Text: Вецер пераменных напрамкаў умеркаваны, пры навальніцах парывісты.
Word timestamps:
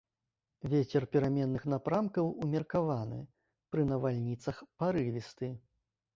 Вецер 0.71 1.03
пераменных 1.15 1.67
напрамкаў 1.73 2.31
умеркаваны, 2.47 3.21
пры 3.75 3.87
навальніцах 3.93 4.55
парывісты. 4.83 5.53